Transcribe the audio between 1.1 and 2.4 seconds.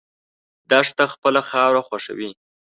خپله خاوره خوښوي.